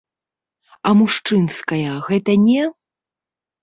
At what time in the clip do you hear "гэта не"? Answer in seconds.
2.11-2.61